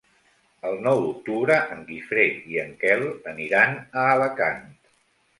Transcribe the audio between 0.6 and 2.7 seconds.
El nou d'octubre en Guifré i